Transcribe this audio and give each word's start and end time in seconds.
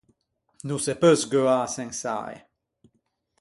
No 0.69 0.75
se 0.85 0.93
peu 1.01 1.13
sgheuâ 1.21 1.57
sens’ae. 1.75 2.35